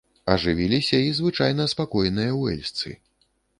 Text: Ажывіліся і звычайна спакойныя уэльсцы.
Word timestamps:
Ажывіліся 0.35 1.01
і 1.09 1.11
звычайна 1.19 1.69
спакойныя 1.75 2.31
уэльсцы. 2.41 2.97